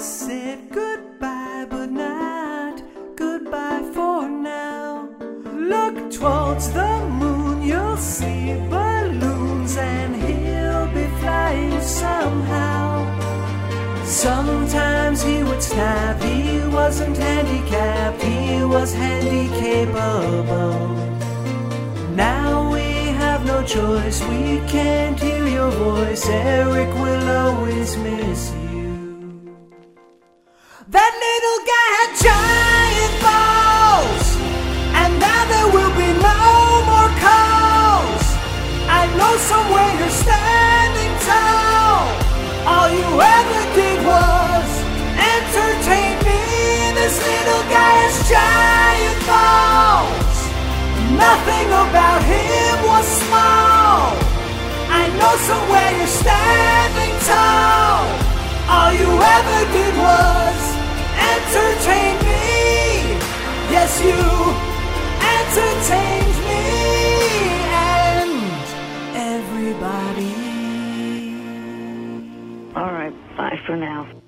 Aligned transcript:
said 0.00 0.70
goodbye, 0.70 1.66
but 1.68 1.90
not 1.90 2.82
goodbye 3.16 3.82
for 3.92 4.26
now. 4.26 5.10
Look 5.52 6.10
towards 6.10 6.72
the 6.72 7.06
moon, 7.10 7.62
you'll 7.62 7.98
see 7.98 8.54
balloons, 8.70 9.76
and 9.76 10.16
he'll 10.16 10.86
be 10.94 11.06
flying 11.20 11.82
somehow. 11.82 13.04
Sometimes 14.06 15.22
he 15.22 15.42
would 15.42 15.62
snap, 15.62 16.18
he 16.22 16.66
wasn't 16.68 17.18
handicapped, 17.18 18.22
he 18.22 18.64
was 18.64 18.94
handicapable. 18.94 20.96
Now 22.16 22.72
we 22.72 23.12
have 23.20 23.44
no 23.44 23.62
choice, 23.62 24.22
we 24.22 24.62
can't 24.66 25.20
hear 25.20 25.46
your 25.46 25.70
voice, 25.70 26.26
Eric 26.26 26.88
will 26.94 27.28
always 27.28 27.98
miss 27.98 28.50
you. 28.52 28.79
That 30.90 31.14
little 31.22 31.60
guy 31.70 31.88
had 32.02 32.10
giant 32.18 33.14
balls, 33.22 34.26
and 34.90 35.22
now 35.22 35.42
there 35.46 35.70
will 35.70 35.94
be 35.94 36.10
no 36.18 36.38
more 36.82 37.10
calls. 37.22 38.26
I 38.90 39.06
know 39.14 39.38
somewhere 39.38 39.86
you're 40.02 40.10
standing 40.10 41.14
tall. 41.22 42.10
All 42.66 42.90
you 42.90 43.06
ever 43.06 43.62
did 43.78 44.02
was 44.02 44.70
entertain 45.14 46.18
me. 46.26 46.90
This 46.98 47.22
little 47.22 47.62
guy 47.70 47.94
has 48.02 48.26
giant 48.26 49.20
balls. 49.30 50.38
Nothing 51.14 51.70
about 51.70 52.20
him 52.26 52.74
was 52.90 53.06
small. 53.06 54.19
Everybody. 70.08 70.56
All 72.76 72.92
right, 72.92 73.14
bye 73.36 73.58
for 73.66 73.76
now. 73.76 74.22